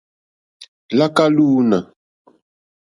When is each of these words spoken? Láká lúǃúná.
Láká 0.97 1.25
lúǃúná. 1.35 1.79